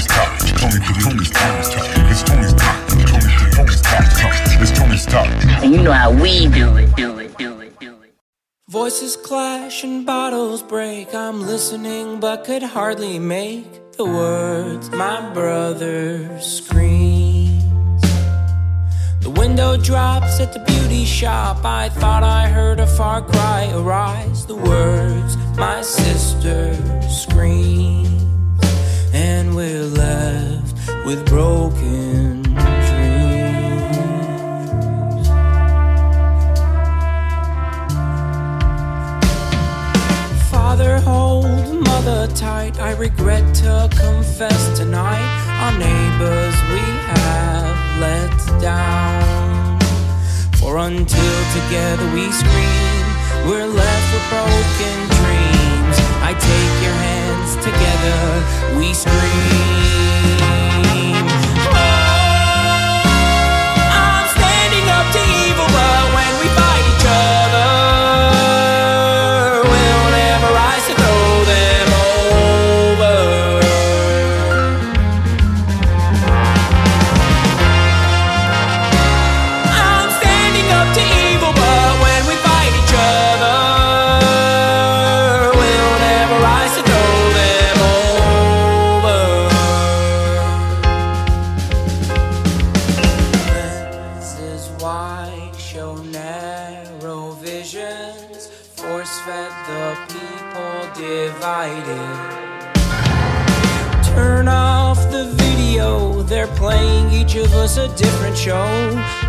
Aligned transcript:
Tony's 0.00 0.06
talk. 0.06 0.38
Tony, 0.58 0.78
Tony's 1.02 1.30
Tony's 1.30 1.68
talk. 1.68 1.86
It's 2.10 2.22
Tony's 2.22 2.54
talk. 2.54 2.88
Tony, 2.88 3.50
Tony's 3.50 3.80
talk. 3.82 4.62
It's 4.62 4.70
Tony's 4.78 5.06
talk. 5.06 5.26
And 5.62 5.74
you 5.74 5.82
know 5.82 5.92
how 5.92 6.10
we 6.10 6.48
do 6.48 6.76
it, 6.76 6.94
do 6.96 7.18
it, 7.18 7.36
do 7.36 7.60
it, 7.60 7.78
do 7.78 8.02
it. 8.02 8.14
Voices 8.68 9.16
clash 9.16 9.84
and 9.84 10.06
bottles 10.06 10.62
break. 10.62 11.14
I'm 11.14 11.42
listening 11.42 12.20
but 12.20 12.44
could 12.44 12.62
hardly 12.62 13.18
make 13.18 13.92
the 13.96 14.04
words 14.04 14.90
my 14.90 15.28
brother 15.34 16.40
screams. 16.40 18.02
The 19.20 19.30
window 19.36 19.76
drops 19.76 20.40
at 20.40 20.54
the 20.54 20.60
beauty 20.60 21.04
shop. 21.04 21.64
I 21.64 21.90
thought 21.90 22.22
I 22.22 22.48
heard 22.48 22.80
a 22.80 22.86
far 22.86 23.20
cry 23.20 23.70
arise. 23.74 24.46
The 24.46 24.56
words 24.56 25.36
my 25.58 25.82
sister 25.82 26.74
screams. 27.10 27.99
We're 29.60 29.84
left 29.84 30.74
with 31.04 31.26
broken 31.26 32.42
dreams. 32.42 32.88
Father, 40.50 40.98
hold 41.00 41.44
mother 41.84 42.26
tight. 42.28 42.80
I 42.80 42.92
regret 42.96 43.54
to 43.56 43.90
confess 44.00 44.78
tonight. 44.78 45.28
Our 45.60 45.72
neighbors 45.78 46.56
we 46.72 46.80
have 47.12 47.76
let 48.00 48.32
down. 48.62 49.78
For 50.56 50.78
until 50.78 51.36
together 51.52 52.06
we 52.14 52.32
scream, 52.32 53.04
we're 53.44 53.66
left 53.66 54.14
with 54.14 54.26
broken 54.30 54.96
dreams. 55.08 55.19
We 58.76 58.94
scream. 58.94 59.79
They're 106.30 106.46
playing 106.54 107.10
each 107.10 107.34
of 107.34 107.52
us 107.54 107.76
a 107.76 107.88
different 107.96 108.36
show. 108.36 108.64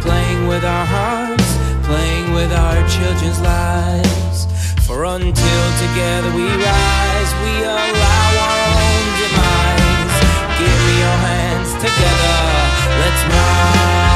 Playing 0.01 0.47
with 0.47 0.63
our 0.63 0.85
hearts, 0.85 1.57
playing 1.83 2.31
with 2.33 2.53
our 2.53 2.77
children's 2.87 3.41
lives. 3.41 4.45
For 4.85 5.05
until 5.05 5.65
together 5.81 6.29
we 6.35 6.45
rise, 6.45 7.31
we 7.41 7.53
allow 7.65 8.29
our 8.45 8.65
own 8.85 9.05
demise. 9.19 10.15
Give 10.61 10.79
me 10.85 10.95
your 11.01 11.17
hands 11.25 11.73
together, 11.81 12.37
let's 13.01 13.23
rise. 13.33 14.10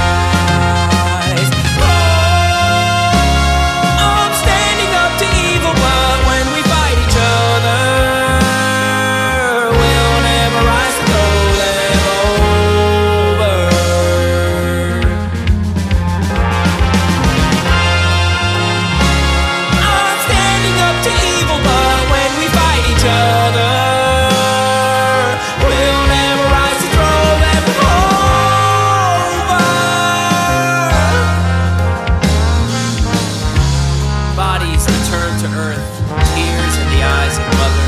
Earth, 35.55 35.87
tears 36.35 36.75
in 36.83 36.87
the 36.91 37.01
eyes 37.01 37.35
of 37.39 37.45
mother. 37.55 37.87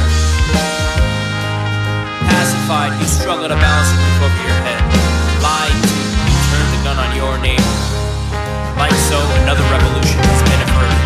Pacified, 2.32 2.96
you 2.96 3.08
struggle 3.08 3.52
to 3.52 3.60
balance 3.60 3.92
the 3.92 4.00
roof 4.00 4.20
over 4.24 4.42
your 4.48 4.60
head. 4.64 4.80
Lied 5.44 5.76
to, 5.76 6.00
you 6.00 6.36
turned 6.48 6.72
the 6.72 6.82
gun 6.88 6.98
on 6.98 7.12
your 7.12 7.36
neighbor. 7.44 7.76
Like 8.80 8.96
so, 9.12 9.20
another 9.44 9.68
revolution 9.68 10.20
has 10.32 10.42
been 10.48 10.62
averted. 10.64 11.04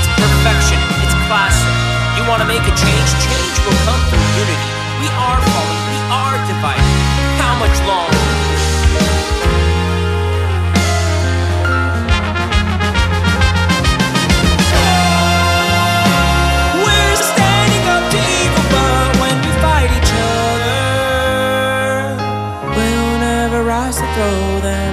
It's 0.00 0.08
perfection, 0.16 0.80
it's 1.04 1.16
classic. 1.28 1.74
You 2.16 2.24
want 2.24 2.40
to 2.40 2.48
make 2.48 2.64
a 2.64 2.74
change? 2.80 3.08
Change 3.20 3.56
will 3.68 3.80
come 3.84 4.00
through 4.08 4.24
unity. 4.40 4.70
We 5.04 5.08
are 5.12 5.40
fallen, 5.52 5.80
we 5.92 6.00
are 6.08 6.36
divided. 6.48 6.96
How 7.36 7.52
much 7.60 7.76
longer? 7.84 8.24
Throw 24.16 24.60
them. 24.60 24.86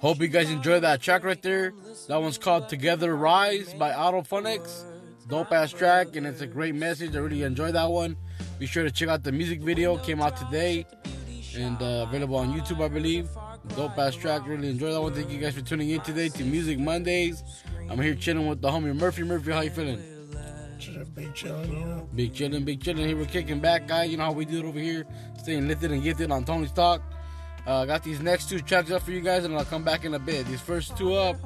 Hope 0.00 0.20
you 0.20 0.28
guys 0.28 0.50
enjoyed 0.50 0.84
that 0.84 1.00
track 1.00 1.24
right 1.24 1.42
there. 1.42 1.72
That 2.06 2.22
one's 2.22 2.38
called 2.38 2.68
Together 2.68 3.16
Rise 3.16 3.74
by 3.74 3.90
Autofunix. 3.90 4.84
Dope 5.26 5.50
ass 5.50 5.72
track, 5.72 6.14
and 6.14 6.24
it's 6.24 6.42
a 6.42 6.46
great 6.46 6.76
message. 6.76 7.16
I 7.16 7.18
really 7.18 7.42
enjoyed 7.42 7.74
that 7.74 7.90
one. 7.90 8.16
Be 8.58 8.66
sure 8.66 8.84
to 8.84 8.90
check 8.90 9.08
out 9.08 9.22
the 9.22 9.32
music 9.32 9.60
video. 9.62 9.96
Came 9.98 10.22
out 10.22 10.36
today 10.36 10.86
and 11.56 11.80
uh, 11.82 12.06
available 12.08 12.36
on 12.36 12.52
YouTube, 12.52 12.82
I 12.82 12.88
believe. 12.88 13.28
Dope 13.76 13.98
ass 13.98 14.14
track. 14.14 14.46
Really 14.46 14.70
enjoyed 14.70 14.92
that 14.92 15.00
one. 15.00 15.14
Thank 15.14 15.30
you 15.30 15.38
guys 15.38 15.54
for 15.54 15.62
tuning 15.62 15.90
in 15.90 16.00
today 16.00 16.28
to 16.28 16.44
Music 16.44 16.78
Mondays. 16.78 17.42
I'm 17.90 18.00
here 18.00 18.14
chilling 18.14 18.46
with 18.46 18.60
the 18.60 18.68
homie 18.68 18.94
Murphy. 18.96 19.22
Murphy, 19.22 19.52
how 19.52 19.60
you 19.60 19.70
feeling? 19.70 20.02
Big 21.14 21.32
chillin', 21.32 21.68
you 21.68 21.86
know. 21.86 22.08
Big 22.14 22.34
chilling, 22.34 22.64
big 22.64 22.82
chilling. 22.82 23.06
Here 23.06 23.16
we're 23.16 23.26
kicking 23.26 23.60
back, 23.60 23.86
guys. 23.86 24.10
You 24.10 24.16
know 24.16 24.24
how 24.24 24.32
we 24.32 24.44
do 24.44 24.58
it 24.58 24.64
over 24.64 24.78
here. 24.78 25.06
Staying 25.38 25.68
lifted 25.68 25.92
and 25.92 26.02
gifted 26.02 26.30
on 26.30 26.44
Tony's 26.44 26.72
Talk. 26.72 27.02
Uh, 27.66 27.84
got 27.84 28.02
these 28.02 28.20
next 28.20 28.48
two 28.48 28.58
tracks 28.58 28.90
up 28.90 29.02
for 29.02 29.12
you 29.12 29.20
guys, 29.20 29.44
and 29.44 29.56
I'll 29.56 29.64
come 29.64 29.84
back 29.84 30.04
in 30.04 30.14
a 30.14 30.18
bit. 30.18 30.46
These 30.46 30.60
first 30.60 30.96
two 30.96 31.14
up. 31.14 31.36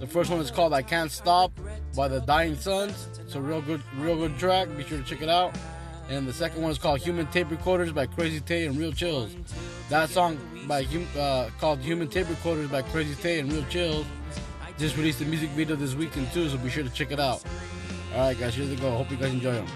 The 0.00 0.06
first 0.06 0.30
one 0.30 0.40
is 0.40 0.50
called 0.50 0.74
"I 0.74 0.82
Can't 0.82 1.10
Stop" 1.10 1.52
by 1.96 2.08
the 2.08 2.20
Dying 2.20 2.56
Suns. 2.56 3.08
It's 3.18 3.34
a 3.34 3.40
real 3.40 3.62
good, 3.62 3.82
real 3.96 4.16
good 4.16 4.38
track. 4.38 4.68
Be 4.76 4.84
sure 4.84 4.98
to 4.98 5.04
check 5.04 5.22
it 5.22 5.30
out. 5.30 5.56
And 6.08 6.26
the 6.26 6.32
second 6.32 6.62
one 6.62 6.70
is 6.70 6.78
called 6.78 7.00
"Human 7.00 7.26
Tape 7.28 7.50
Recorders" 7.50 7.92
by 7.92 8.06
Krazy 8.06 8.44
Tae 8.44 8.66
and 8.66 8.76
Real 8.76 8.92
Chillz. 8.92 9.34
That 9.88 10.08
song 10.08 10.38
by 10.66 10.86
uh, 11.18 11.50
called 11.58 11.80
"Human 11.80 12.08
Tape 12.08 12.28
Recorders" 12.28 12.68
by 12.68 12.82
Krazy 12.82 13.20
Tae 13.20 13.40
and 13.40 13.52
Real 13.52 13.64
Chillz 13.64 14.06
just 14.78 14.96
released 14.96 15.20
a 15.20 15.24
music 15.24 15.50
video 15.50 15.74
this 15.74 15.94
weekend 15.94 16.30
too, 16.32 16.48
so 16.48 16.58
be 16.58 16.68
sure 16.68 16.84
to 16.84 16.90
check 16.90 17.10
it 17.10 17.20
out. 17.20 17.42
All 18.14 18.20
right, 18.20 18.38
guys, 18.38 18.54
here 18.54 18.66
they 18.66 18.76
go. 18.76 18.90
Hope 18.96 19.10
you 19.10 19.16
guys 19.16 19.32
enjoy 19.32 19.52
them. 19.52 19.66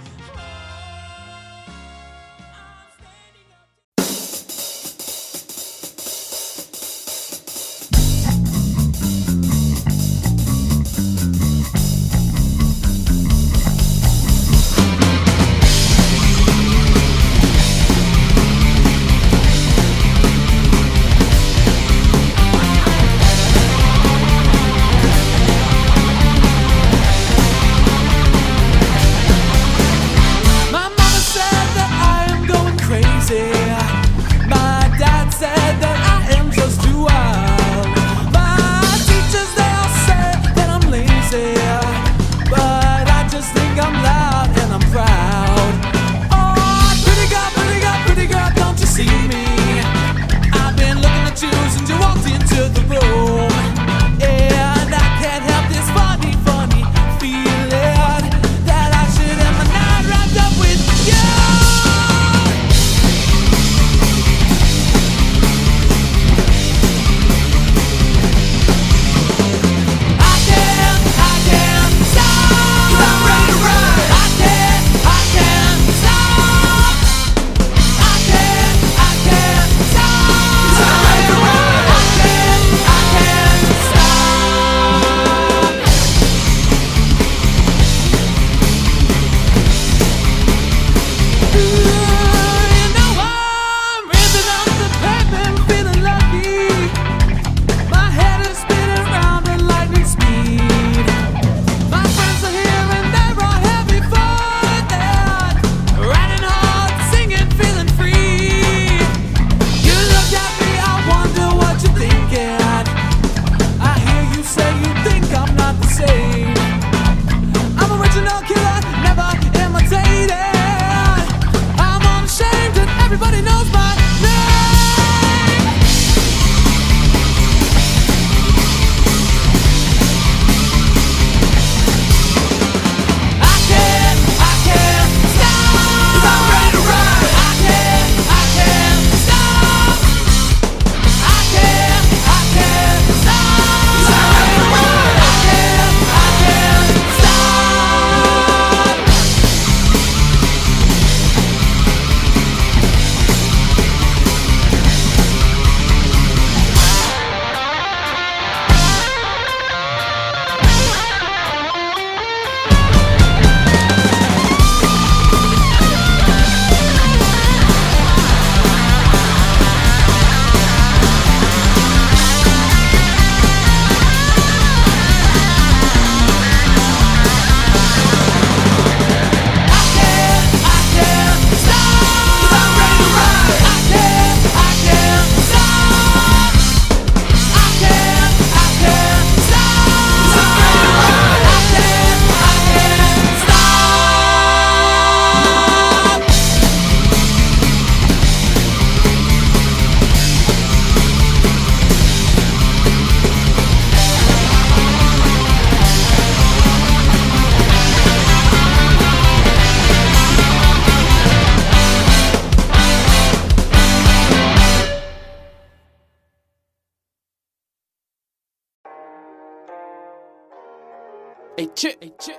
Chick, 221.81 221.97
hey, 222.03 222.13
chick. 222.21 222.39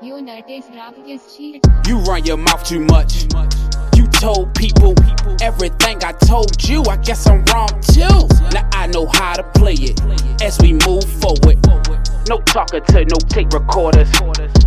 Your 0.00 0.22
nut 0.22 0.48
is 0.48 0.66
rap 0.72 0.94
is 1.04 1.36
cheat. 1.36 1.66
You 1.88 1.98
run 1.98 2.24
your 2.24 2.36
mouth 2.36 2.62
too 2.64 2.78
much. 2.78 3.24
You 3.96 4.06
told 4.06 4.54
people 4.54 4.94
everything 5.42 6.04
I 6.04 6.12
told 6.12 6.62
you. 6.62 6.84
I 6.84 6.96
guess 6.98 7.26
I'm 7.26 7.44
wrong 7.46 7.70
too. 7.80 8.28
Now 8.52 8.68
I 8.72 8.86
know 8.86 9.06
how 9.06 9.34
to 9.34 9.42
play 9.58 9.74
it 9.74 10.00
as 10.40 10.60
we 10.60 10.74
move 10.74 11.02
forward. 11.02 11.58
No 12.28 12.38
talker 12.42 12.78
to 12.78 13.04
no 13.04 13.16
tape 13.28 13.52
recorders. 13.52 14.12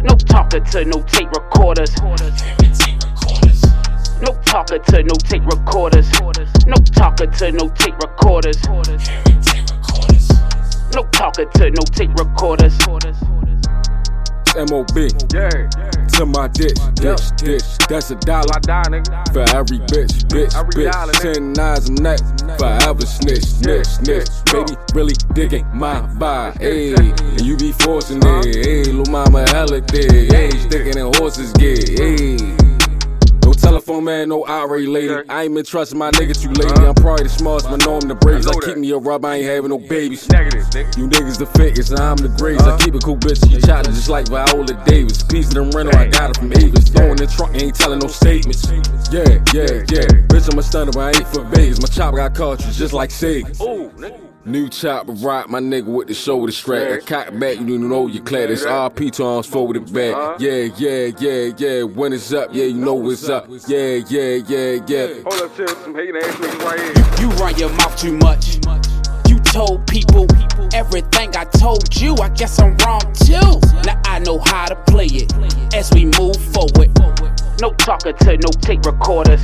No 0.04 0.16
talker 0.28 0.60
to 0.60 0.84
no 0.84 1.02
tape 1.04 1.32
recorders. 1.32 1.96
No 4.22 4.34
talker 4.44 4.80
to 4.80 5.04
no 5.04 5.16
tape 5.16 5.46
recorders. 5.46 6.12
No 6.66 6.76
talker 6.76 7.28
to 7.28 7.52
no 7.52 7.70
tape 7.70 7.96
recorders. 8.00 8.58
No 10.94 11.04
talker 11.12 11.46
to 11.46 11.70
no 11.70 11.84
tape 11.92 12.14
recorders. 12.16 12.78
MOB. 14.58 14.88
To 16.18 16.26
my 16.26 16.48
ditch, 16.50 16.78
ditch, 16.96 17.22
ditch. 17.38 17.64
That's 17.88 18.12
a 18.12 18.16
dollar 18.16 18.60
for 19.32 19.46
every 19.56 19.80
bitch, 19.88 20.26
bitch, 20.28 20.52
bitch. 20.74 21.22
Ten 21.22 21.54
nines 21.54 21.88
a 21.88 21.94
night, 21.94 22.22
forever 22.58 23.06
snitch, 23.06 23.46
snitch, 23.46 23.86
snitch. 23.86 24.28
Baby, 24.52 24.76
really 24.94 25.14
digging 25.34 25.66
my 25.74 26.02
vibe, 26.02 26.58
ayy. 26.60 26.98
And 26.98 27.42
you 27.42 27.56
be 27.56 27.72
forcing 27.72 28.18
it, 28.18 28.24
ayy. 28.24 28.88
Lil' 28.88 29.06
mama 29.06 29.48
hella 29.50 29.80
thick, 29.82 30.10
ayy. 30.10 30.60
Sticking 30.68 30.98
in 30.98 31.14
horses 31.14 31.54
get, 31.54 31.80
ayy. 32.00 32.59
Telephone 33.62 34.04
man, 34.04 34.30
no 34.30 34.46
irate 34.46 34.88
lady. 34.88 35.14
I 35.30 35.44
ain't 35.44 35.54
been 35.54 35.66
trusting 35.66 35.98
my 35.98 36.12
niggas 36.12 36.42
too 36.42 36.50
lately. 36.50 36.86
I'm 36.86 36.96
probably 36.96 37.24
the 37.24 37.30
smartest, 37.30 37.70
but 37.70 37.86
know 37.86 37.96
I'm 37.96 38.08
the 38.08 38.16
bravest. 38.16 38.50
I 38.50 38.54
keep 38.66 38.78
me 38.78 38.92
a 38.92 38.98
rub, 38.98 39.26
I 39.26 39.36
ain't 39.36 39.46
having 39.46 39.70
no 39.70 39.78
babies. 39.78 40.24
You 40.28 41.08
niggas 41.08 41.38
the 41.38 41.46
fakest, 41.54 41.92
and 41.92 42.00
I'm 42.00 42.18
the 42.18 42.30
greatest. 42.38 42.66
I 42.66 42.78
keep 42.78 42.96
it 42.96 43.04
cool, 43.04 43.18
bitch. 43.18 43.50
You 43.52 43.62
child 43.62 43.86
just 43.86 44.10
like 44.10 44.28
Viola 44.30 44.66
Davis. 44.86 45.24
Piece 45.24 45.48
of 45.50 45.56
them 45.56 45.72
rental, 45.72 45.98
I 45.98 46.08
got 46.08 46.32
it 46.32 46.38
from 46.38 46.54
Avis. 46.54 46.90
Throwing 46.90 47.18
the 47.18 47.28
trunk, 47.28 47.62
ain't 47.62 47.76
telling 47.76 48.00
no 48.00 48.08
statements. 48.08 48.68
Yeah, 49.12 49.24
yeah, 49.54 49.84
yeah. 49.90 50.08
Bitch, 50.30 50.52
I'm 50.52 50.60
a 50.60 50.64
stunner, 50.64 50.92
but 50.92 51.16
I 51.16 51.20
ain't 51.20 51.28
for 51.28 51.44
Vegas. 51.44 51.82
My 51.82 51.88
chop 51.88 52.16
got 52.16 52.36
cartridge, 52.36 52.76
just 52.76 52.94
like 52.94 53.10
Sega. 53.10 54.29
New 54.46 54.70
chopper 54.70 55.12
rock, 55.12 55.50
my 55.50 55.60
nigga 55.60 55.84
with 55.84 56.08
the 56.08 56.14
shoulder 56.14 56.54
strap. 56.54 56.90
I 56.90 57.00
cock 57.00 57.38
back, 57.38 57.58
you 57.58 57.78
know 57.78 58.08
you 58.08 58.22
clad. 58.22 58.50
It's 58.50 58.64
RP 58.64 59.12
to 59.14 59.26
arms 59.26 59.48
forward 59.48 59.92
back. 59.92 60.16
Uh-huh. 60.16 60.38
Yeah, 60.40 60.70
yeah, 60.78 61.12
yeah, 61.20 61.52
yeah. 61.58 61.84
When 61.84 62.14
it's 62.14 62.32
up, 62.32 62.50
yeah, 62.54 62.64
you 62.64 62.76
know 62.76 62.94
what's 62.94 63.28
up. 63.28 63.48
Yeah, 63.68 64.00
yeah, 64.08 64.40
yeah, 64.48 64.80
yeah. 64.88 65.08
Hold 65.24 65.42
up, 65.42 65.56
chill. 65.58 65.68
Some 65.68 65.94
hating 65.94 66.16
ass 66.16 66.36
niggas 66.36 66.64
right 66.64 66.80
here. 66.80 67.22
You 67.22 67.30
run 67.36 67.58
your 67.58 67.70
mouth 67.74 67.98
too 67.98 68.14
much. 68.18 68.56
You 69.28 69.40
told 69.40 69.86
people 69.88 70.26
everything 70.74 71.36
I 71.36 71.44
told 71.44 71.94
you. 72.00 72.16
I 72.16 72.30
guess 72.30 72.60
I'm 72.60 72.78
wrong 72.78 73.02
too. 73.14 73.60
Now 73.84 74.02
I 74.06 74.20
know 74.20 74.40
how 74.40 74.68
to 74.68 74.76
play 74.88 75.08
it 75.08 75.34
as 75.76 75.92
we 75.92 76.06
move 76.06 76.38
forward. 76.54 76.98
No 77.60 77.72
talker 77.74 78.14
to 78.14 78.38
no 78.38 78.50
tape 78.62 78.86
recorders. 78.86 79.44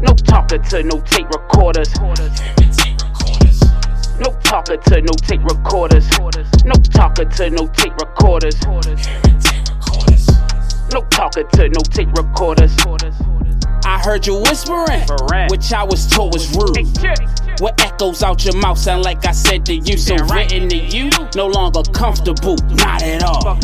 No 0.00 0.14
talker 0.14 0.58
to 0.58 0.82
no 0.84 1.00
tape 1.00 1.28
recorders. 1.30 1.92
No 4.20 4.32
talker 4.42 4.76
to 4.76 5.00
no 5.00 5.12
tape 5.16 5.42
recorders. 5.44 6.06
No 6.64 6.72
talker 6.74 7.24
to 7.24 7.50
no 7.50 7.66
tape 7.68 7.92
recorders. 8.00 8.54
No 10.92 11.02
talker 11.10 11.42
to 11.44 11.68
no 11.68 11.80
tape 11.90 12.12
recorders. 12.16 12.74
I 13.84 13.98
heard 14.02 14.26
you 14.26 14.34
whispering, 14.40 15.02
which 15.50 15.72
I 15.72 15.84
was 15.84 16.06
told 16.06 16.34
was 16.34 16.54
rude. 16.56 16.74
What 17.60 17.80
echoes 17.80 18.22
out 18.22 18.44
your 18.44 18.54
mouth 18.56 18.78
sound 18.78 19.02
like 19.02 19.26
I 19.26 19.32
said 19.32 19.66
to 19.66 19.74
you, 19.74 19.98
so 19.98 20.14
written 20.26 20.68
to 20.68 20.76
you, 20.76 21.10
no 21.34 21.48
longer 21.48 21.82
comfortable, 21.92 22.56
not 22.70 23.02
at 23.02 23.24
all. 23.24 23.58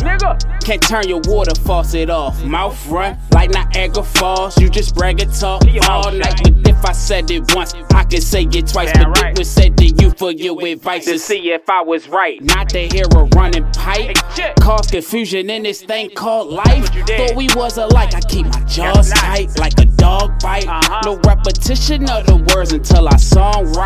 Can't 0.59 0.81
turn 0.81 1.07
your 1.07 1.21
water 1.25 1.55
faucet 1.55 2.09
off. 2.09 2.43
Mouth 2.43 2.87
run 2.87 3.17
like 3.31 3.51
Niagara 3.51 4.03
Falls. 4.03 4.57
You 4.57 4.69
just 4.69 4.95
brag 4.95 5.21
and 5.21 5.33
talk 5.33 5.63
all 5.87 6.11
night. 6.11 6.41
But 6.43 6.67
if 6.67 6.83
I 6.83 6.91
said 6.91 7.31
it 7.31 7.55
once, 7.55 7.73
I 7.93 8.03
could 8.03 8.23
say 8.23 8.43
it 8.43 8.67
twice. 8.67 8.91
But 8.93 9.17
it 9.23 9.37
was 9.37 9.49
said 9.49 9.77
to 9.77 9.85
you 9.85 10.11
for 10.11 10.31
your 10.31 10.61
advice 10.65 11.05
to 11.05 11.17
see 11.17 11.51
if 11.51 11.69
I 11.69 11.81
was 11.81 12.09
right. 12.09 12.41
Not 12.43 12.69
to 12.69 12.87
hear 12.87 13.05
a 13.15 13.23
running 13.35 13.71
pipe. 13.71 14.17
Cause 14.59 14.87
confusion 14.87 15.49
in 15.49 15.63
this 15.63 15.81
thing 15.83 16.09
called 16.09 16.51
life. 16.51 16.89
Thought 17.07 17.35
we 17.35 17.47
was 17.55 17.77
alike. 17.77 18.13
I 18.13 18.19
keep 18.21 18.47
my 18.47 18.61
jaws 18.63 19.11
tight 19.11 19.57
like 19.57 19.79
a 19.79 19.85
dog 19.85 20.37
bite. 20.41 20.65
No 21.05 21.17
repetition 21.17 22.09
of 22.09 22.25
the 22.25 22.37
words 22.53 22.73
until 22.73 23.07
I 23.07 23.15
song 23.15 23.71
right. 23.73 23.84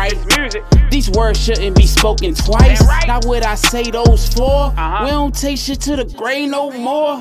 These 0.90 1.10
words 1.10 1.38
shouldn't 1.38 1.76
be 1.76 1.86
spoken 1.86 2.34
twice. 2.34 2.82
Not 3.06 3.26
would 3.26 3.42
I 3.42 3.54
say 3.54 3.90
those 3.90 4.28
4 4.34 4.46
uh-huh. 4.46 5.04
We 5.04 5.10
don't 5.10 5.34
take 5.34 5.58
shit 5.58 5.80
to 5.82 5.96
the 5.96 6.04
grave 6.04 6.50
no 6.50 6.70
more. 6.70 7.16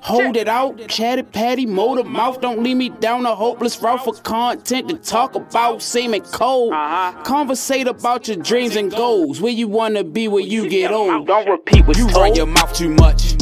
Hold 0.00 0.36
it 0.36 0.48
out, 0.48 0.88
chatty 0.88 1.22
patty, 1.22 1.66
motor 1.66 2.04
mouth. 2.04 2.40
Don't 2.40 2.62
lead 2.62 2.74
me 2.74 2.88
down 2.88 3.26
a 3.26 3.34
hopeless 3.34 3.80
route 3.82 4.04
for 4.04 4.14
content 4.14 4.88
to 4.88 4.96
talk 4.96 5.34
about 5.34 5.82
seeming 5.82 6.22
cold. 6.22 6.72
Uh-huh. 6.72 7.22
Conversate 7.22 7.86
about 7.86 8.26
your 8.28 8.38
dreams 8.38 8.76
and 8.76 8.90
goals. 8.90 9.40
Where 9.40 9.52
you 9.52 9.68
wanna 9.68 10.02
be 10.02 10.28
when 10.28 10.46
you 10.46 10.68
get 10.68 10.90
old. 10.90 11.26
Don't 11.26 11.48
repeat 11.48 11.86
what 11.86 11.96
you 11.96 12.06
run 12.08 12.34
your 12.34 12.46
mouth 12.46 12.72
too 12.74 12.90
much. 12.90 13.34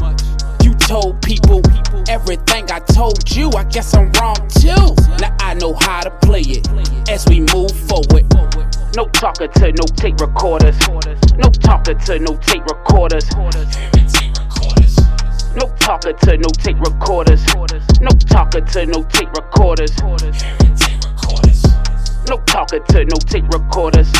You 0.63 0.75
told 0.75 1.23
people 1.23 1.63
everything 2.09 2.71
I 2.71 2.81
told 2.81 3.31
you. 3.35 3.51
I 3.51 3.65
guess 3.65 3.95
I'm 3.95 4.11
wrong 4.13 4.37
too. 4.49 4.95
Now 5.21 5.37
I 5.41 5.55
know 5.55 5.75
how 5.75 6.03
to 6.03 6.11
play 6.11 6.43
it 6.43 6.69
as 7.09 7.27
we 7.29 7.41
move 7.41 7.73
forward. 7.73 8.27
No 8.97 9.07
talker 9.09 9.49
to 9.49 9.73
no 9.73 9.85
tape 9.97 10.21
recorders. 10.21 10.79
No 11.37 11.49
talker 11.51 11.95
to 11.95 12.19
no 12.19 12.37
tape 12.37 12.65
recorders. 12.67 13.29
No 15.57 15.67
talker 15.79 16.13
to 16.13 16.37
no 16.37 16.49
tape 16.49 16.81
recorders. 16.81 17.45
No 18.01 18.09
talker 18.11 18.61
to 18.61 18.87
no 18.87 19.03
tape 19.05 19.33
recorders. 19.33 19.97
No 22.29 22.39
talker 22.47 22.79
to 22.81 23.05
no 23.05 23.17
tape 23.19 23.49
recorders. 23.49 24.11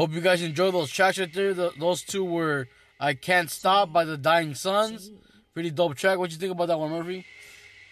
Hope 0.00 0.14
you 0.14 0.22
guys 0.22 0.40
enjoyed 0.40 0.72
those 0.72 0.90
tracks 0.90 1.18
right 1.18 1.30
there. 1.30 1.52
The, 1.52 1.72
those 1.78 2.00
two 2.00 2.24
were 2.24 2.68
I 2.98 3.12
Can't 3.12 3.50
Stop 3.50 3.92
by 3.92 4.06
the 4.06 4.16
Dying 4.16 4.54
Suns. 4.54 5.10
Pretty 5.52 5.70
dope 5.70 5.94
track. 5.94 6.16
What 6.18 6.30
you 6.30 6.38
think 6.38 6.52
about 6.52 6.68
that 6.68 6.78
one, 6.78 6.90
Murphy? 6.90 7.26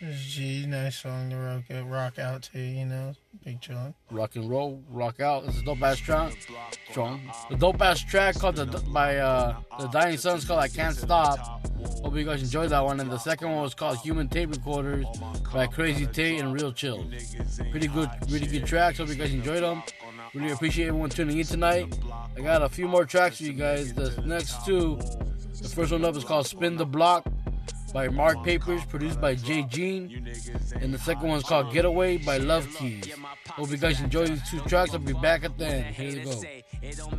It's 0.00 0.22
G, 0.22 0.64
nice 0.64 1.00
song 1.00 1.28
to 1.28 1.36
rock, 1.36 1.64
rock 1.86 2.18
out 2.18 2.44
to, 2.54 2.58
you 2.58 2.86
know. 2.86 3.12
Big 3.44 3.60
chillin'. 3.60 3.92
Rock 4.10 4.36
and 4.36 4.48
roll, 4.48 4.82
rock 4.88 5.20
out. 5.20 5.44
It's 5.44 5.58
a 5.58 5.62
dope 5.62 5.82
ass 5.82 5.98
track. 5.98 6.32
Strong. 6.88 7.30
The 7.50 7.56
dope 7.56 7.82
ass 7.82 8.02
track 8.02 8.36
called 8.36 8.56
the 8.56 8.64
by 8.88 9.18
uh 9.18 9.56
the 9.78 9.88
Dying 9.88 10.16
Suns 10.16 10.46
called 10.46 10.60
I 10.60 10.68
Can't 10.68 10.96
Stop. 10.96 11.38
Hope 12.02 12.16
you 12.16 12.24
guys 12.24 12.42
enjoyed 12.42 12.70
that 12.70 12.82
one. 12.82 13.00
And 13.00 13.10
the 13.10 13.18
second 13.18 13.50
one 13.50 13.60
was 13.60 13.74
called 13.74 13.98
Human 13.98 14.28
Tape 14.28 14.50
Recorders 14.50 15.04
by 15.52 15.66
Krazy 15.66 16.10
Tae 16.10 16.38
and 16.38 16.54
Real 16.54 16.72
Chill. 16.72 17.04
Pretty 17.70 17.88
good, 17.88 18.08
really 18.30 18.46
good 18.46 18.64
tracks. 18.64 18.96
Hope 18.96 19.08
you 19.08 19.14
guys 19.14 19.34
enjoyed 19.34 19.62
them. 19.62 19.82
Really 20.34 20.50
appreciate 20.50 20.88
everyone 20.88 21.10
tuning 21.10 21.38
in 21.38 21.46
tonight. 21.46 21.98
I 22.36 22.40
got 22.40 22.62
a 22.62 22.68
few 22.68 22.86
more 22.86 23.04
tracks 23.04 23.38
for 23.38 23.44
you 23.44 23.52
guys. 23.52 23.92
The 23.94 24.22
next 24.24 24.64
two, 24.64 24.98
the 25.60 25.68
first 25.68 25.92
one 25.92 26.04
up 26.04 26.16
is 26.16 26.24
called 26.24 26.46
Spin 26.46 26.76
the 26.76 26.86
Block 26.86 27.26
by 27.92 28.08
Marc 28.08 28.44
Papers, 28.44 28.84
produced 28.84 29.20
by 29.20 29.34
Jay 29.34 29.62
Jean. 29.62 30.28
And 30.80 30.92
the 30.92 30.98
second 30.98 31.28
one 31.28 31.38
is 31.38 31.44
called 31.44 31.72
Getaway 31.72 32.18
by 32.18 32.36
Love 32.38 32.66
Keyyz. 32.68 33.10
Hope 33.48 33.70
you 33.70 33.76
guys 33.78 34.00
enjoy 34.00 34.26
these 34.26 34.50
two 34.50 34.60
tracks. 34.60 34.92
I'll 34.92 34.98
be 34.98 35.14
back 35.14 35.44
at 35.44 35.56
the 35.58 35.66
end. 35.66 35.94
Here 35.94 36.10
you 36.10 36.24
go. 36.24 36.42
It 36.82 36.96
don't 36.96 37.18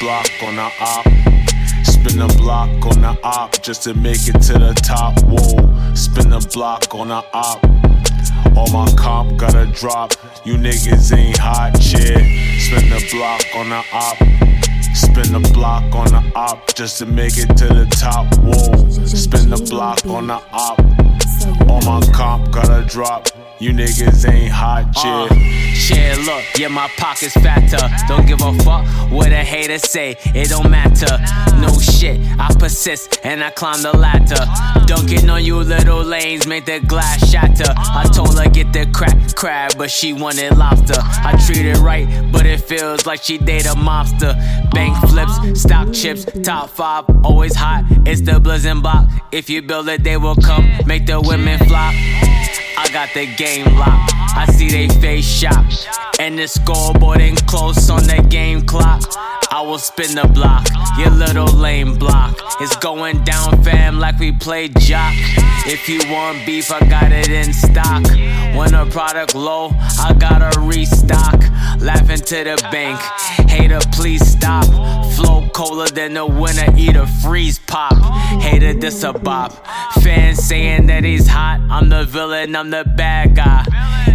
block 0.00 0.30
on 0.42 0.56
the 0.56 0.70
op. 0.80 1.06
Spin 1.84 2.20
a 2.20 2.26
block 2.38 2.68
on 2.86 3.00
the 3.00 3.16
op 3.22 3.62
just 3.62 3.82
to 3.82 3.94
make 3.94 4.28
it 4.28 4.40
to 4.40 4.54
the 4.58 4.74
top. 4.74 5.18
Whoa. 5.24 5.94
Spin 5.94 6.32
a 6.32 6.40
block 6.40 6.94
on 6.94 7.08
the 7.08 7.22
op. 7.32 7.64
All 8.56 8.70
my 8.72 8.90
comp 8.96 9.36
gotta 9.36 9.66
drop. 9.66 10.12
You 10.44 10.56
niggas 10.56 11.16
ain't 11.16 11.38
hot 11.38 11.80
shit. 11.82 12.22
Spin 12.60 12.88
the 12.90 13.06
block 13.12 13.42
on 13.54 13.68
the 13.70 13.82
op. 13.92 14.16
Spin 14.94 15.32
the 15.32 15.50
block 15.52 15.84
on 15.94 16.06
the 16.06 16.32
op 16.34 16.74
just 16.74 16.98
to 16.98 17.06
make 17.06 17.36
it 17.36 17.56
to 17.56 17.66
the 17.68 17.86
top. 17.86 18.26
Whoa. 18.38 18.88
Spin 19.06 19.50
the 19.50 19.64
block 19.70 20.04
on 20.06 20.26
the 20.26 20.40
op. 20.52 21.65
All 21.68 21.80
my 21.82 22.00
comp 22.12 22.50
gotta 22.52 22.84
drop. 22.88 23.28
You 23.58 23.70
niggas 23.72 24.30
ain't 24.30 24.52
hot, 24.52 24.92
Uh, 24.96 25.28
shit. 25.74 25.96
yeah, 25.96 26.14
look, 26.26 26.44
yeah, 26.58 26.68
my 26.68 26.88
pocket's 26.98 27.32
fatter. 27.34 27.88
Don't 28.06 28.26
give 28.26 28.42
a 28.42 28.52
fuck 28.62 28.84
what 29.10 29.32
a 29.32 29.36
hater 29.36 29.78
say, 29.78 30.16
it 30.34 30.50
don't 30.50 30.70
matter. 30.70 31.16
No 31.58 31.68
shit, 31.78 32.20
I 32.38 32.52
persist 32.58 33.18
and 33.24 33.42
I 33.42 33.48
climb 33.50 33.80
the 33.82 33.96
ladder. 33.96 34.44
Dunking 34.86 35.30
on 35.30 35.42
you 35.42 35.56
little 35.60 36.02
lanes, 36.02 36.46
make 36.46 36.66
the 36.66 36.80
glass 36.80 37.30
shatter. 37.30 37.72
I 37.76 38.04
told 38.12 38.38
her 38.38 38.48
get 38.50 38.72
the 38.74 38.84
crack 38.92 39.34
crab, 39.34 39.72
but 39.78 39.90
she 39.90 40.12
wanted 40.12 40.56
lobster. 40.58 41.00
I 41.00 41.40
treat 41.46 41.64
it 41.64 41.78
right, 41.78 42.06
but 42.30 42.44
it 42.44 42.60
feels 42.60 43.06
like 43.06 43.22
she 43.22 43.38
date 43.38 43.64
a 43.64 43.70
mobster. 43.74 44.34
Bank 44.72 44.96
flips, 45.08 45.62
stock 45.62 45.92
chips, 45.94 46.26
top 46.42 46.68
five, 46.68 47.04
always 47.24 47.54
hot. 47.54 47.84
It's 48.04 48.20
the 48.20 48.38
blizzard 48.38 48.82
block. 48.82 49.08
If 49.32 49.48
you 49.48 49.62
build 49.62 49.88
it, 49.88 50.02
they 50.04 50.16
will 50.18 50.36
come, 50.36 50.68
make 50.86 51.06
the 51.06 51.20
women 51.20 51.55
flop. 51.58 51.94
I 52.78 52.88
got 52.92 53.12
the 53.14 53.26
game 53.26 53.66
locked. 53.76 54.12
I 54.36 54.46
see 54.52 54.68
they 54.68 54.88
face 55.00 55.24
shop. 55.24 55.66
And 56.18 56.38
the 56.38 56.48
scoreboard 56.48 57.20
ain't 57.20 57.46
close 57.46 57.90
on 57.90 58.02
the 58.04 58.24
game 58.28 58.62
clock. 58.62 59.02
I 59.50 59.60
will 59.60 59.78
spin 59.78 60.14
the 60.14 60.26
block, 60.26 60.66
your 60.98 61.10
little 61.10 61.46
lame 61.46 61.94
block. 61.98 62.38
It's 62.60 62.74
going 62.76 63.22
down, 63.24 63.62
fam, 63.62 63.98
like 63.98 64.18
we 64.18 64.32
play 64.32 64.68
jock. 64.68 65.14
If 65.66 65.88
you 65.88 66.00
want 66.10 66.44
beef, 66.46 66.70
I 66.70 66.80
got 66.88 67.12
it 67.12 67.28
in 67.28 67.52
stock. 67.52 68.04
When 68.56 68.74
a 68.74 68.86
product 68.86 69.34
low, 69.34 69.70
I 69.98 70.14
gotta 70.18 70.58
restock. 70.60 71.40
Laughing 71.80 72.18
to 72.18 72.44
the 72.44 72.68
bank, 72.72 72.98
hater, 73.48 73.80
please 73.92 74.26
stop. 74.26 74.64
Flow 75.14 75.48
colder 75.52 75.90
than 75.92 76.14
the 76.14 76.26
winter, 76.26 76.66
eat 76.76 76.96
a 76.96 77.06
freeze 77.06 77.58
pop. 77.58 77.94
Hater, 78.40 78.74
this 78.74 79.02
a 79.04 79.12
bop. 79.12 79.52
Fans 80.02 80.38
saying 80.38 80.86
that 80.86 81.04
he's 81.04 81.26
hot, 81.26 81.60
I'm 81.70 81.88
the 81.88 82.04
villain, 82.04 82.56
I'm 82.56 82.70
the 82.70 82.84
bad 82.84 83.36
guy. 83.36 83.64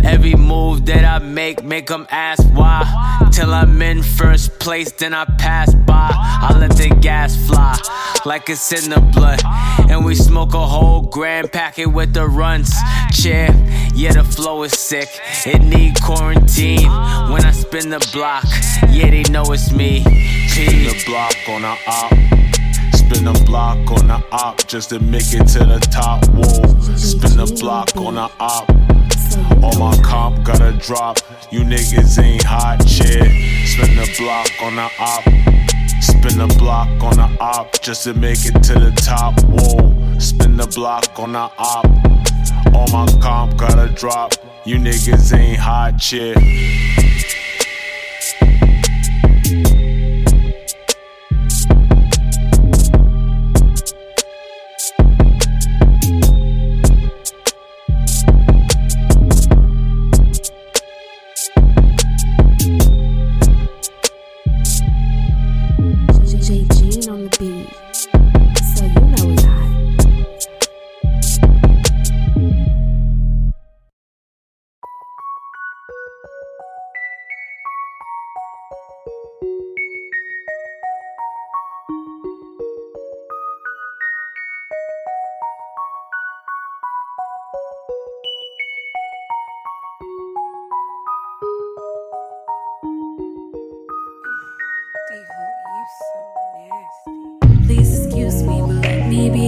Every 0.04 0.36
move 0.36 0.86
that 0.86 1.06
I 1.06 1.20
make, 1.24 1.64
make 1.64 1.88
them 1.88 2.08
ask 2.10 2.44
why. 2.54 2.84
Till 3.32 3.54
I'm 3.54 3.82
in 3.82 4.04
first 4.04 4.60
place, 4.60 4.92
then 4.92 5.14
I 5.14 5.26
pass 5.38 5.74
by. 5.74 6.10
I 6.14 6.58
let 6.58 6.72
the 6.76 6.90
gas 6.90 7.36
fly, 7.48 7.78
like 8.26 8.50
it's 8.50 8.72
in 8.72 8.90
the 8.90 9.00
blood. 9.00 9.42
And 9.90 10.04
we 10.04 10.16
smoke 10.16 10.54
a 10.54 10.66
whole 10.66 11.02
grand 11.02 11.52
packet 11.52 11.88
with 11.88 12.14
the 12.14 12.28
runs. 12.28 12.72
Chair, 13.14 13.50
yeah, 13.94 14.14
the 14.14 14.24
flow 14.24 14.64
is 14.64 14.74
sick. 14.74 15.10
It 15.46 15.62
need 15.62 16.02
quarantine 16.02 16.90
when 17.32 17.46
I 17.46 17.52
spin 17.52 17.90
the 17.90 18.00
block. 18.12 18.46
Yeah, 18.90 19.10
they 19.12 19.24
know 19.24 19.44
it's 19.52 19.72
me. 19.72 20.02
Spin 20.50 20.84
the 20.84 21.04
block 21.06 21.36
on 21.48 21.64
a 21.64 21.78
op. 21.88 22.12
Spin 22.94 23.26
the 23.26 23.44
block 23.46 23.78
on 23.92 24.08
the 24.08 24.24
op 24.32 24.66
just 24.68 24.90
to 24.90 25.00
make 25.00 25.34
it 25.34 25.48
to 25.50 25.60
the 25.60 25.80
top. 25.92 26.26
Whoa. 26.30 26.96
Spin 26.96 27.38
the 27.38 27.58
block 27.60 27.96
on 27.96 28.16
the 28.16 28.30
op. 28.40 28.91
All 29.64 29.78
my 29.78 29.96
comp 30.04 30.44
gotta 30.44 30.74
drop. 30.74 31.20
You 31.52 31.62
niggas 31.62 32.22
ain't 32.22 32.44
hot 32.44 32.88
shit. 32.88 33.32
Spin 33.68 33.96
the 33.96 34.16
block 34.20 34.50
on 34.62 34.76
the 34.76 34.90
op. 35.00 35.24
Spin 36.02 36.38
the 36.38 36.54
block 36.58 36.90
on 37.04 37.18
the 37.18 37.38
op 37.40 37.82
just 37.82 38.04
to 38.04 38.14
make 38.14 38.46
it 38.46 38.62
to 38.64 38.74
the 38.74 38.92
top. 38.96 39.40
Whoa. 39.44 40.20
Spin 40.20 40.58
the 40.58 40.68
block 40.68 41.20
on 41.20 41.34
the 41.34 41.50
op. 41.58 41.86
All 42.74 42.88
my 42.88 43.06
comp 43.22 43.58
gotta 43.58 43.94
drop. 43.94 44.34
You 44.66 44.78
niggas 44.78 45.34
ain't 45.38 45.60
hot 45.60 46.02
shit. 46.02 46.38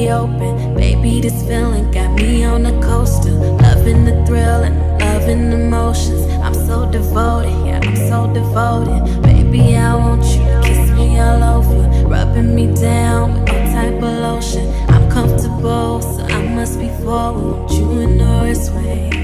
Open. 0.10 0.76
Baby, 0.76 1.22
this 1.22 1.46
feeling 1.48 1.92
got 1.92 2.14
me 2.16 2.44
on 2.44 2.66
a 2.66 2.82
coaster. 2.82 3.32
Loving 3.32 4.06
the 4.06 4.26
thrill 4.26 4.64
and 4.64 4.76
loving 5.00 5.50
the 5.50 5.58
motions. 5.58 6.22
I'm 6.44 6.54
so 6.54 6.90
devoted, 6.92 7.52
yeah, 7.66 7.80
I'm 7.84 7.96
so 7.96 8.32
devoted. 8.34 9.22
Baby, 9.24 9.78
I 9.78 9.96
want 9.96 10.24
you 10.24 10.44
to 10.44 10.62
kiss 10.64 10.92
me 10.92 11.20
all 11.20 11.44
over. 11.44 12.08
Rubbing 12.08 12.56
me 12.56 12.74
down 12.74 13.34
with 13.34 13.52
no 13.52 13.74
type 13.74 13.96
of 13.96 14.14
lotion. 14.28 14.68
I'm 14.90 15.10
comfortable, 15.10 16.02
so 16.02 16.24
I 16.24 16.42
must 16.56 16.80
be 16.80 16.90
forward. 17.04 17.72
You 17.72 18.02
in 18.02 18.18
the 18.18 18.26
worst 18.26 18.72
way. 18.74 19.23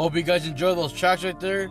Hope 0.00 0.16
you 0.16 0.22
guys 0.22 0.46
enjoy 0.46 0.74
those 0.74 0.94
tracks 0.94 1.24
right 1.24 1.38
there. 1.40 1.68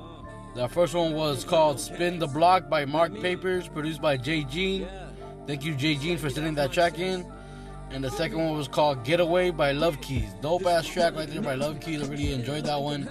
The 0.53 0.67
first 0.67 0.93
one 0.93 1.15
was 1.15 1.43
called 1.43 1.79
Spin 1.79 2.19
the 2.19 2.27
Block 2.27 2.69
by 2.69 2.85
Marc 2.85 3.19
Papers, 3.19 3.67
produced 3.67 4.03
by 4.03 4.17
Jay 4.17 4.43
Jean. 4.43 4.87
Thank 5.47 5.65
you, 5.65 5.73
Jay 5.73 5.95
Jean, 5.95 6.15
for 6.19 6.29
sending 6.29 6.53
that 6.53 6.71
track 6.71 6.99
in. 6.99 7.25
And 7.89 8.03
the 8.03 8.11
second 8.11 8.37
one 8.37 8.55
was 8.55 8.67
called 8.67 9.03
Getaway 9.03 9.49
by 9.49 9.71
Love 9.71 9.99
Keyyz. 10.01 10.39
Dope 10.41 10.67
ass 10.67 10.85
track 10.85 11.15
right 11.15 11.27
there 11.27 11.41
by 11.41 11.55
Love 11.55 11.79
Keyyz. 11.79 12.03
I 12.03 12.07
really 12.07 12.31
enjoyed 12.31 12.65
that 12.65 12.79
one. 12.79 13.09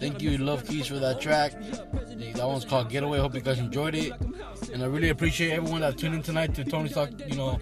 Thank 0.00 0.22
you, 0.22 0.38
Love 0.38 0.64
Keyyz, 0.64 0.86
for 0.86 0.98
that 0.98 1.20
track. 1.20 1.52
That 2.34 2.46
one's 2.46 2.64
called 2.64 2.88
Getaway. 2.90 3.18
Hope 3.18 3.34
you 3.34 3.40
guys 3.40 3.58
enjoyed 3.58 3.94
it. 3.94 4.12
And 4.72 4.82
I 4.82 4.86
really 4.86 5.08
appreciate 5.08 5.52
everyone 5.52 5.80
that 5.80 5.98
tuned 5.98 6.14
in 6.14 6.22
tonight 6.22 6.54
to 6.54 6.64
Tony 6.64 6.88
Talk, 6.88 7.10
you 7.26 7.36
know, 7.36 7.58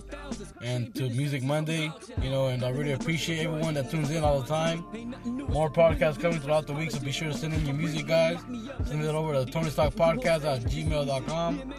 and 0.63 0.95
to 0.95 1.09
Music 1.11 1.43
Monday, 1.43 1.91
you 2.21 2.31
know, 2.31 2.49
and 2.49 2.63
I 2.65 2.71
really 2.71 2.93
appreciate 2.93 3.45
everyone 3.47 3.75
that 3.75 3.91
tunes 3.91 4.11
in 4.11 4.25
all 4.25 4.41
the 4.41 4.47
time. 4.47 4.85
More 5.25 5.71
podcasts 5.71 6.21
coming 6.21 6.41
throughout 6.41 6.67
the 6.67 6.75
week, 6.75 6.91
so 6.91 7.01
be 7.01 7.13
sure 7.13 7.29
to 7.29 7.37
send 7.37 7.55
in 7.55 7.65
your 7.65 7.75
music, 7.75 8.07
guys. 8.07 8.39
Send 8.85 9.03
it 9.03 9.15
over 9.15 9.33
to 9.33 9.51
Tony 9.51 9.71
Stock 9.71 9.95
Podcast 9.95 10.45
at 10.45 10.63
gmail.com. 10.63 11.75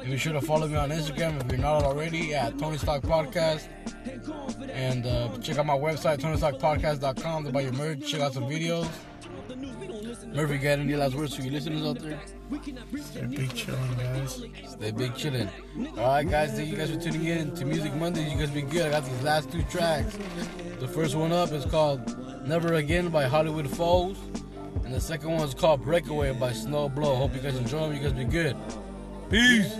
And 0.00 0.10
be 0.10 0.16
sure 0.16 0.32
to 0.32 0.40
follow 0.40 0.68
me 0.68 0.76
on 0.76 0.90
Instagram 0.90 1.42
if 1.44 1.50
you're 1.50 1.60
not 1.60 1.82
already 1.82 2.34
at 2.34 2.58
Tony 2.58 2.78
Stock 2.78 3.02
Podcast. 3.02 3.68
And 4.70 5.06
uh, 5.06 5.36
check 5.38 5.58
out 5.58 5.66
my 5.66 5.76
website, 5.76 6.18
TonyStockPodcast.com 6.18 7.44
to 7.44 7.52
buy 7.52 7.62
your 7.62 7.72
merch, 7.72 8.06
check 8.06 8.20
out 8.20 8.32
some 8.32 8.44
videos. 8.44 8.88
Murphy, 10.34 10.58
got 10.58 10.78
any 10.78 10.94
last 10.94 11.14
words 11.14 11.34
for 11.34 11.42
your 11.42 11.52
listeners 11.52 11.84
out 11.84 11.98
there? 11.98 12.20
Stay 13.00 13.24
big 13.24 13.54
chilling, 13.54 13.94
guys. 13.96 14.42
Stay 14.66 14.90
big 14.90 15.14
chilling. 15.14 15.48
All 15.96 16.06
right, 16.06 16.28
guys. 16.28 16.52
Thank 16.52 16.68
you 16.68 16.76
guys 16.76 16.90
for 16.90 17.00
tuning 17.00 17.24
in 17.24 17.54
to 17.56 17.64
Music 17.64 17.94
Monday. 17.94 18.30
You 18.30 18.38
guys 18.38 18.50
be 18.50 18.62
good. 18.62 18.86
I 18.86 18.90
got 18.90 19.04
these 19.04 19.22
last 19.22 19.50
two 19.50 19.62
tracks. 19.64 20.18
The 20.78 20.88
first 20.88 21.14
one 21.14 21.32
up 21.32 21.50
is 21.52 21.64
called 21.64 22.46
Never 22.46 22.74
Again 22.74 23.08
by 23.08 23.24
Hollywood 23.24 23.68
Fos. 23.68 24.16
And 24.84 24.94
the 24.94 25.00
second 25.00 25.32
one 25.32 25.46
is 25.46 25.54
called 25.54 25.82
Breakaway 25.82 26.32
by 26.32 26.52
Sno 26.52 26.88
Blow. 26.88 27.14
Hope 27.16 27.34
you 27.34 27.40
guys 27.40 27.56
enjoy 27.56 27.80
them. 27.80 27.94
You 27.94 28.00
guys 28.00 28.12
be 28.12 28.24
good. 28.24 28.56
Peace. 29.30 29.74